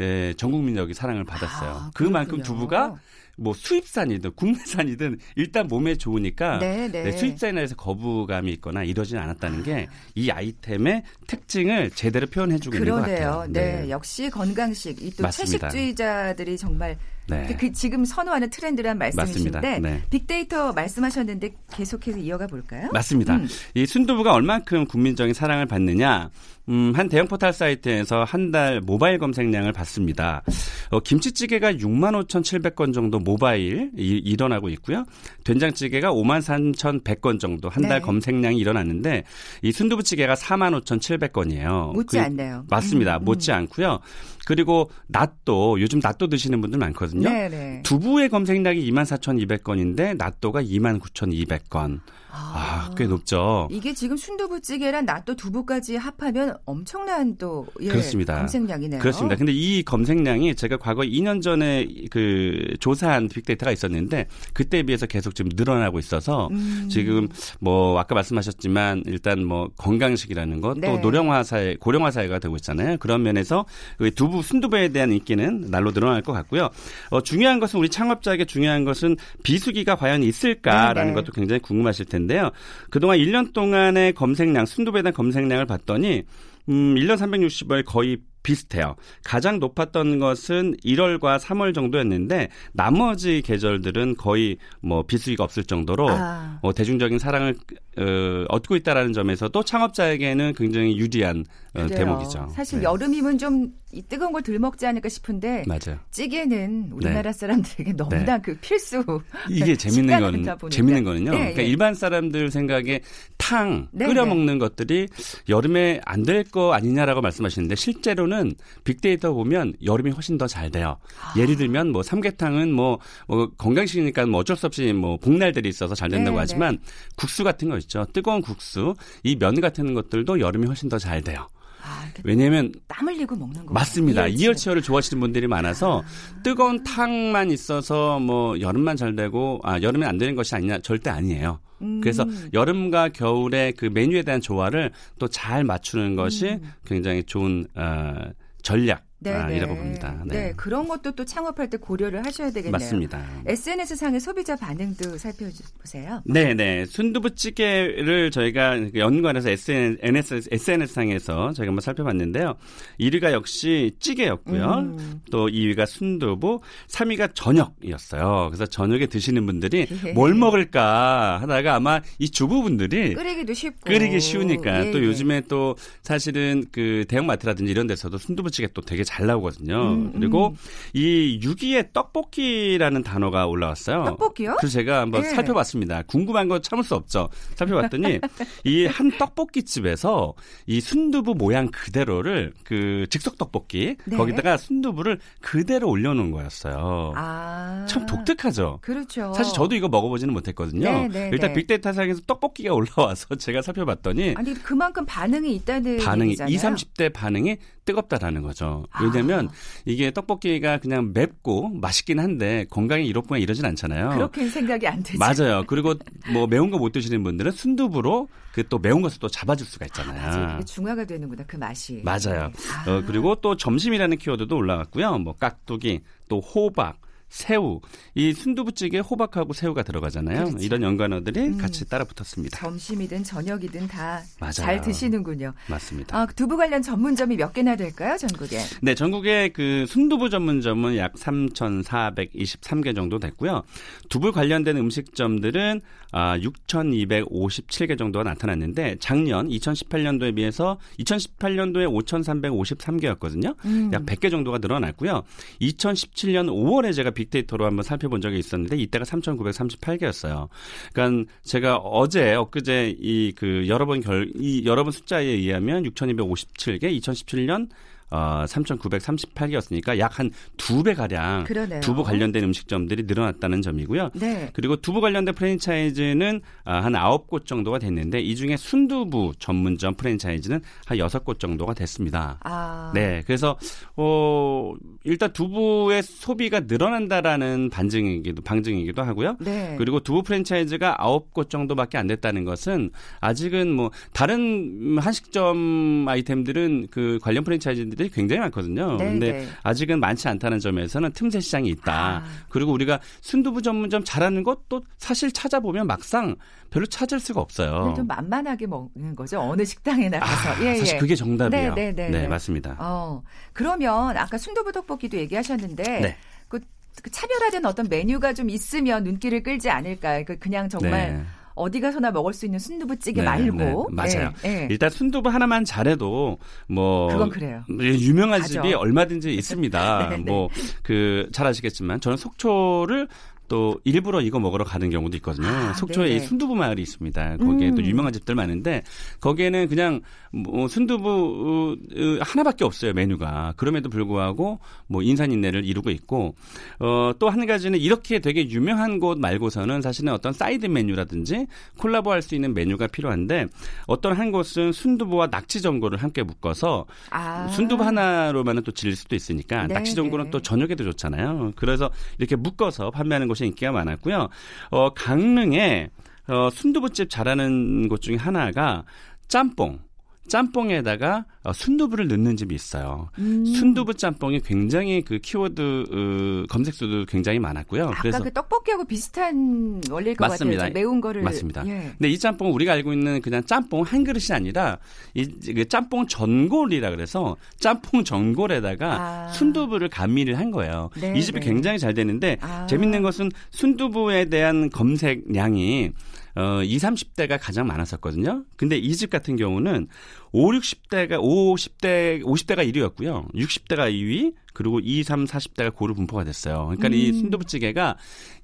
[0.00, 1.70] 예, 전 국민적인 사랑을 받았어요.
[1.70, 2.42] 아, 그만큼.
[2.42, 2.96] 두부가
[3.38, 7.04] 뭐 수입산이든 국내산이든 일단 몸에 좋으니까 네, 네.
[7.04, 13.00] 네, 수입산에 대해서 거부감이 있거나 이러진 않았다는 게 이 아이템의 특징을 제대로 표현해주고 있는 것.
[13.02, 13.46] 같아요.
[13.48, 13.88] 네.
[13.90, 15.02] 역시 건강식.
[15.02, 15.28] 이 또.
[15.28, 16.96] 채식주의자들이 정말
[17.28, 17.54] 네.
[17.58, 19.80] 그 지금 선호하는 트렌드란 말씀이신데.
[19.80, 20.02] 네.
[20.10, 22.88] 빅데이터 말씀하셨는데 계속해서 이어가 볼까요?
[22.92, 23.36] 맞습니다.
[23.36, 23.48] 음.
[23.74, 26.30] 이 순두부가 얼만큼 국민적인 사랑을 받느냐?
[26.68, 30.42] 음, 한 대형 포털 사이트에서 한 달 모바일 검색량을 봤습니다.
[30.90, 35.04] 어, 김치찌개가 6만 5,700건 정도 모바일 이, 일어나고 있고요.
[35.44, 38.04] 된장찌개가 5만 3,100건 정도 한달 네.
[38.04, 39.24] 검색량이 일어났는데
[39.62, 41.92] 이 순두부찌개가 4만 5,700건이에요.
[41.92, 42.64] 못지 않네요.
[42.68, 43.16] 맞습니다.
[43.16, 43.24] 음, 음.
[43.24, 43.98] 못지 않고요.
[44.46, 47.28] 그리고 낫또 요즘 낫또 드시는 분들 많거든요.
[47.28, 47.82] 네, 네.
[47.82, 52.00] 두부의 검색량이 24,200건인데 낫또가 29,200건.
[52.36, 53.68] 아, 꽤 높죠.
[53.70, 58.38] 이게 지금 순두부찌개랑 낫또 두부까지 합하면 엄청난 또 예, 그렇습니다.
[58.38, 59.00] 검색량이네요.
[59.00, 59.36] 그렇습니다.
[59.36, 65.50] 근데 이 검색량이 제가 과거 2년 전에 그 조사한 빅데이터가 있었는데 그때에 비해서 계속 지금
[65.54, 66.88] 늘어나고 있어서 음.
[66.90, 67.28] 지금
[67.60, 70.98] 뭐 아까 말씀하셨지만 일단 뭐 건강식이라는 것또 네.
[70.98, 72.98] 노령화 사회, 고령화 사회가 되고 있잖아요.
[72.98, 73.64] 그런 면에서
[73.96, 76.68] 그 두부 순두부에 대한 인기는 날로 늘어날 것 같고요.
[77.10, 81.14] 어, 중요한 것은 우리 창업자에게 중요한 것은 비수기가 과연 있을까라는 네, 네.
[81.14, 82.50] 것도 굉장히 궁금하실 텐데 요.
[82.90, 86.24] 그동안 1년 동안의 검색량, 대한 검색량을 봤더니
[86.68, 88.94] 음, 1년 360일 거의 비슷해요.
[89.24, 96.60] 가장 높았던 것은 1월과 3월 정도였는데 나머지 계절들은 거의 뭐 비수기가 없을 정도로 아.
[96.62, 97.56] 어, 대중적인 사랑을
[97.98, 101.86] 어, 얻고 있다라는 점에서도 창업자에게는 굉장히 유리한 어.
[101.86, 102.50] 대목이죠.
[102.54, 102.84] 사실 네.
[102.84, 105.98] 여름이면 좀이 뜨거운 걸덜 먹지 않을까 싶은데 맞아요.
[106.12, 109.02] 찌개는 우리나라 사람들에게 너무나 그 필수
[109.50, 110.56] 이게 재밌는 보니까.
[110.70, 111.32] 재밌는 거는요.
[111.34, 111.66] 예, 그러니까 예.
[111.66, 113.00] 일반 사람들 생각에
[113.38, 114.28] 탕 네, 끓여 네.
[114.28, 115.08] 먹는 것들이
[115.48, 118.35] 여름에 안 될 거 아니냐라고 말씀하시는데 실제로는
[118.84, 120.98] 빅데이터 보면 여름이 훨씬 더 잘 돼요.
[121.20, 121.34] 아.
[121.36, 126.08] 예를 들면 뭐 삼계탕은 뭐, 뭐 건강식이니까 뭐 어쩔 수 없이 뭐 복날들이 있어서 잘
[126.08, 126.78] 된다고 네, 하지만
[127.16, 128.04] 국수 같은 거 있죠.
[128.12, 131.48] 뜨거운 국수, 이 면 같은 것들도 여름이 훨씬 더 잘 돼요.
[131.86, 134.26] 아, 왜냐하면 땀 흘리고 먹는 거 맞습니다.
[134.26, 136.02] 이열치열을 좋아하시는 분들이 많아서
[136.42, 141.60] 뜨거운 탕만 있어서 뭐 여름만 잘 되고 아 여름에 안 되는 것이 아니냐 절대 아니에요.
[141.82, 142.00] 음.
[142.00, 146.72] 그래서 여름과 겨울의 그 메뉴에 대한 조화를 또 잘 맞추는 것이 음.
[146.86, 148.14] 굉장히 좋은 어,
[148.62, 149.56] 전략 네, 아, 네.
[149.56, 150.22] 이라고 봅니다.
[150.26, 150.52] 네.
[150.56, 152.70] 그런 것도 또 창업할 때 고려를 하셔야 되겠네요.
[152.70, 153.24] 맞습니다.
[153.46, 156.22] SNS 상의 소비자 반응도 살펴보세요.
[156.26, 156.84] 네 네.
[156.84, 162.56] 순두부찌개를 저희가 연관해서 SNS, SNS상에서 저희가 한번 살펴봤는데요.
[163.00, 164.64] 1위가 역시 찌개였고요.
[164.66, 165.20] 음.
[165.30, 168.48] 또 2위가 순두부, 3위가 저녁이었어요.
[168.50, 170.12] 그래서 저녁에 드시는 분들이 예.
[170.12, 175.06] 뭘 먹을까 하다가 아마 이 주부분들이 끓이기도 쉽고 끓이기 쉬우니까 예, 또 예.
[175.06, 179.92] 요즘에 또 사실은 그 대형마트라든지 이런 데서도 순두부찌개 또 되게 잘 나오거든요.
[179.92, 180.54] 음, 그리고 음.
[180.92, 184.04] 이 6위에 떡볶이라는 단어가 올라왔어요.
[184.04, 184.56] 떡볶이요?
[184.58, 185.28] 그래서 제가 한번 예.
[185.28, 186.02] 살펴봤습니다.
[186.02, 187.28] 궁금한 거 참을 수 없죠.
[187.54, 188.20] 살펴봤더니
[188.64, 190.34] 이 한 떡볶이 집에서
[190.66, 194.16] 이 순두부 모양 그대로를 그 즉석 떡볶이 네.
[194.16, 197.12] 거기다가 순두부를 그대로 올려놓은 거였어요.
[197.14, 197.84] 아.
[197.88, 198.78] 참 독특하죠.
[198.80, 199.32] 그렇죠.
[199.34, 200.90] 사실 저도 이거 먹어보지는 못했거든요.
[200.90, 201.60] 네, 네, 일단 네.
[201.60, 206.54] 빅데이터 상에서 떡볶이가 올라와서 제가 살펴봤더니 아니 그만큼 반응이 있다는 반응이 얘기잖아요.
[206.54, 208.86] 20, 30대 반응이 뜨겁다라는 거죠.
[208.96, 209.02] 아.
[209.04, 209.48] 왜냐하면
[209.84, 214.10] 이게 떡볶이가 그냥 맵고 맛있긴 한데 건강에 이롭거나 이러진 않잖아요.
[214.10, 215.18] 그렇게 생각이 안 되죠.
[215.18, 215.64] 맞아요.
[215.66, 215.94] 그리고
[216.32, 220.18] 뭐 매운 거 못 드시는 분들은 순두부로 그 또 매운 것을 또 잡아줄 수가 있잖아요.
[220.20, 220.54] 맞아요.
[220.56, 222.00] 이게 중화가 되는구나 그 맛이.
[222.02, 222.50] 맞아요.
[222.86, 222.90] 아.
[222.90, 225.18] 어, 그리고 또 점심이라는 키워드도 올라갔고요.
[225.18, 226.98] 뭐 깍두기, 또 호박,
[227.28, 227.80] 새우.
[228.14, 230.44] 이 순두부찌개 호박하고 새우가 들어가잖아요.
[230.44, 230.64] 그렇죠.
[230.64, 231.58] 이런 연관어들이 음.
[231.58, 232.58] 같이 따라 붙었습니다.
[232.58, 234.22] 점심이든 저녁이든 다.
[234.52, 235.52] 잘 드시는군요.
[235.68, 236.16] 맞습니다.
[236.16, 238.58] 아, 두부 관련 전문점이 몇 개나 될까요, 전국에?
[238.80, 243.62] 네, 전국에 그 순두부 전문점은 약 3,423개 정도 됐고요.
[244.08, 245.80] 두부 관련된 음식점들은
[246.12, 253.54] 아, 6,257개 정도가 나타났는데 작년 2018년도에 비해서 2018년도에 5,353개였거든요.
[253.64, 253.90] 음.
[253.92, 255.24] 약 100개 정도가 늘어났고요.
[255.60, 260.48] 2017년 5월에 제가 빅데이터로 한번 살펴본 적이 있었는데 이때가 3,938개였어요.
[260.92, 266.84] 그러니까 제가 어제 엊그제 이 그 여러 번 결 이 여러 번 숫자에 의하면 6,257개,
[267.00, 267.68] 2017년
[268.10, 271.80] 어, 3,938개였으니까 약 한 두 배 가량 그러네요.
[271.80, 274.10] 두부 관련된 음식점들이 늘어났다는 점이고요.
[274.14, 274.50] 네.
[274.52, 280.60] 그리고 두부 관련된 프랜차이즈는 아, 한 아홉 곳 정도가 됐는데 이 중에 순두부 전문점 프랜차이즈는
[280.86, 282.38] 한 여섯 곳 정도가 됐습니다.
[282.44, 282.92] 아.
[282.94, 283.58] 네, 그래서
[283.96, 289.36] 어 일단 두부의 소비가 늘어난다라는 반증이기도 방증이기도 하고요.
[289.40, 289.74] 네.
[289.78, 292.90] 그리고 두부 프랜차이즈가 아홉 곳 정도밖에 안 됐다는 것은
[293.20, 298.96] 아직은 뭐 다른 한식점 아이템들은 그 관련 프랜차이즈 들이 굉장히 많거든요.
[298.96, 299.48] 네, 근데 네.
[299.62, 302.18] 아직은 많지 않다는 점에서는 틈새 시장이 있다.
[302.18, 302.24] 아.
[302.48, 306.36] 그리고 우리가 순두부 전문점 잘하는 것도 사실 찾아보면 막상
[306.70, 307.94] 별로 찾을 수가 없어요.
[307.96, 309.40] 좀 만만하게 먹는 거죠.
[309.40, 310.50] 어느 식당에 나가서.
[310.50, 310.98] 아, 예, 사실 예.
[310.98, 311.74] 그게 정답이에요.
[311.74, 312.28] 네, 네, 네, 네.
[312.28, 312.76] 맞습니다.
[312.78, 313.22] 어.
[313.52, 316.16] 그러면 아까 순두부 떡볶이도 얘기하셨는데 네.
[316.48, 316.60] 그,
[317.02, 320.24] 그 차별화된 어떤 메뉴가 좀 있으면 눈길을 끌지 않을까.
[320.24, 321.24] 그 그냥 정말 네.
[321.56, 323.56] 어디 가서나 먹을 수 있는 순두부찌개 네, 말고.
[323.58, 324.32] 네, 맞아요.
[324.44, 324.68] 예, 예.
[324.70, 326.38] 일단 순두부 하나만 잘해도
[326.68, 327.64] 뭐 그건 그래요.
[327.68, 328.52] 유명한 가죠.
[328.62, 330.08] 집이 얼마든지 있습니다.
[330.10, 330.22] 네, 네.
[330.22, 333.08] 뭐그 잘 아시겠지만 저는 속초를
[333.48, 335.46] 또 일부러 이거 먹으러 가는 경우도 있거든요.
[335.46, 336.16] 아, 속초에 네네.
[336.16, 337.36] 이 순두부 마을이 있습니다.
[337.38, 337.86] 거기에 또 음.
[337.86, 338.82] 유명한 집들 많은데
[339.20, 340.00] 거기에는 그냥
[340.32, 341.76] 뭐 순두부
[342.20, 343.54] 하나밖에 없어요 메뉴가.
[343.56, 346.34] 그럼에도 불구하고 뭐 인산인해를 이루고 있고
[346.80, 351.46] 어, 또 한 가지는 이렇게 되게 유명한 곳 말고서는 사실은 어떤 사이드 메뉴라든지
[351.78, 353.46] 콜라보할 수 있는 메뉴가 필요한데
[353.86, 357.48] 어떤 한 곳은 순두부와 낙지 전골을 함께 묶어서 아.
[357.48, 360.30] 순두부 하나로만은 또 질릴 수도 있으니까 네, 낙지 전골은 네.
[360.30, 361.52] 또 저녁에도 좋잖아요.
[361.56, 364.28] 그래서 이렇게 묶어서 판매하는 곳이 인기가 많았고요.
[364.70, 365.90] 어, 강릉에
[366.28, 368.84] 어, 순두부집 잘하는 곳 중에 하나가
[369.28, 369.85] 짬뽕.
[370.28, 373.08] 짬뽕에다가 어, 순두부를 넣는 집이 있어요.
[373.18, 373.44] 음.
[373.44, 377.84] 순두부 짬뽕이 굉장히 그 키워드 어, 검색수도 굉장히 많았고요.
[377.86, 380.64] 아까 그래서 그 떡볶이하고 비슷한 원리일 것 맞습니다.
[380.64, 380.72] 같아요.
[380.72, 381.66] 좀 매운 거를 맞습니다.
[381.66, 381.92] 예.
[381.96, 384.78] 근데 이 짬뽕 우리가 알고 있는 그냥 짬뽕 한 그릇이 아니라
[385.14, 389.28] 이, 그 짬뽕 전골이라 그래서 짬뽕 전골에다가 아.
[389.28, 390.90] 순두부를 가미를 한 거예요.
[391.00, 391.46] 네, 이 집이 네.
[391.46, 392.66] 굉장히 잘 되는데 아.
[392.66, 395.92] 재밌는 것은 순두부에 대한 검색량이
[396.36, 398.44] 어, 20, 30대가 가장 많았었거든요.
[398.56, 399.88] 근데 이 집 같은 경우는
[400.36, 403.32] 5, 60대가 50대 50대가 1위였고요.
[403.32, 406.72] 60대가 2위, 그리고 2, 3, 40대가 고루 분포가 됐어요.
[406.74, 407.20] 그러니까 이 음.
[407.20, 407.96] 순두부찌개가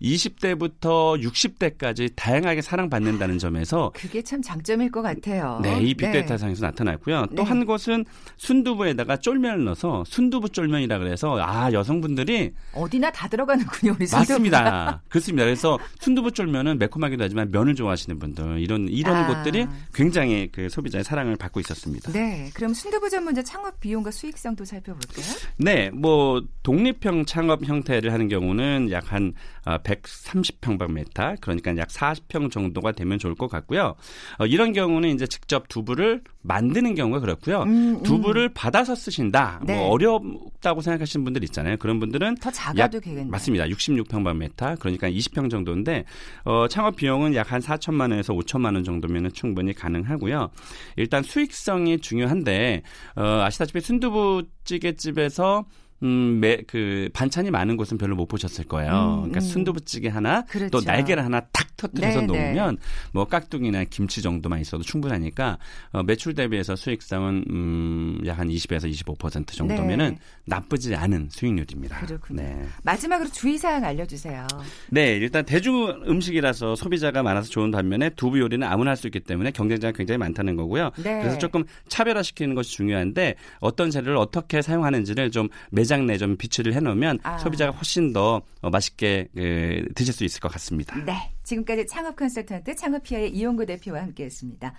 [0.02, 5.60] 20대부터 60대까지 다양하게 사랑받는다는 점에서 그게 참 장점일 것 같아요.
[5.62, 7.26] 네, 이 빅데이터 상에서 나타났고요.
[7.34, 7.42] 또 네.
[7.42, 8.04] 한 곳은
[8.36, 14.18] 순두부에다가 쫄면을 넣어서 순두부 쫄면이라 그래서 아 여성분들이 어디나 다 들어가는군요, 우리 순두부가.
[14.18, 15.02] 맞습니다.
[15.08, 15.44] 그렇습니다.
[15.44, 19.26] 그래서 순두부 쫄면은 매콤하기도 하지만 면을 좋아하시는 분들 이런 이런 아.
[19.26, 22.10] 곳들이 굉장히 그 소비자의 사랑을 받고 있었 습니다.
[22.12, 25.26] 네, 그럼 순두부 전문점 창업 비용과 수익성도 살펴볼까요?
[25.58, 33.18] 네, 뭐 독립형 창업 형태를 하는 경우는 약 한 130평방미터, 그러니까 약 40평 정도가 되면
[33.18, 33.94] 좋을 것 같고요.
[34.38, 37.62] 어, 이런 경우는 이제 직접 두부를 만드는 경우가 그렇고요.
[37.62, 38.02] 음, 음.
[38.02, 39.60] 두부를 받아서 쓰신다.
[39.64, 39.76] 네.
[39.76, 41.76] 뭐 어렵다고 생각하시는 분들 있잖아요.
[41.76, 43.28] 그런 분들은 더 작아도 되겠네요.
[43.28, 43.66] 맞습니다.
[43.66, 46.04] 66평방미터, 그러니까 20평 정도인데
[46.44, 50.48] 어, 창업 비용은 약 한 4천만 원에서 5천만 원 정도면 충분히 가능하고요.
[50.96, 52.82] 일단 수익성 이 중요한데
[53.16, 55.64] 어, 아시다시피 순두부 찌개집에서
[56.02, 58.90] 음, 매, 그, 반찬이 많은 곳은 별로 못 보셨을 거예요.
[58.92, 59.40] 음, 그러니까 음.
[59.40, 60.70] 순두부찌개 하나, 그렇죠.
[60.70, 62.38] 또 날개를 하나 탁 터뜨려서 네, 네.
[62.52, 62.78] 놓으면,
[63.12, 65.58] 뭐, 깍두기나 김치 정도만 있어도 충분하니까,
[65.92, 70.18] 어, 매출 대비해서 수익성은, 음, 약 한 20에서 25% 정도면은 네.
[70.46, 72.00] 나쁘지 않은 수익률입니다.
[72.00, 72.42] 그렇군요.
[72.42, 72.64] 네.
[72.82, 74.46] 마지막으로 주의사항 알려주세요.
[74.90, 79.50] 네, 일단 대중 음식이라서 소비자가 많아서 좋은 반면에 두부 요리는 아무나 할 수 있기 때문에
[79.50, 80.90] 경쟁자가 굉장히 많다는 거고요.
[80.96, 81.20] 네.
[81.20, 87.18] 그래서 조금 차별화시키는 것이 중요한데 어떤 재료를 어떻게 사용하는지를 좀 매장 내 좀 비치를 해놓으면
[87.24, 87.36] 아.
[87.38, 90.94] 소비자가 훨씬 더 어, 맛있게 에, 드실 수 있을 것 같습니다.
[91.04, 94.74] 네, 지금까지 창업 컨설턴트 창업피아의 이용구 대표와 함께했습니다.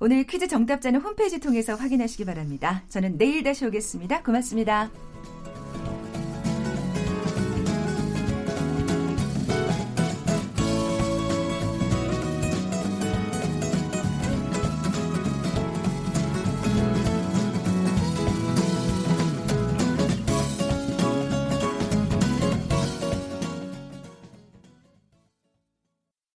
[0.00, 2.82] 오늘 퀴즈 정답자는 홈페이지 통해서 확인하시기 바랍니다.
[2.88, 4.22] 저는 내일 다시 오겠습니다.
[4.22, 4.90] 고맙습니다.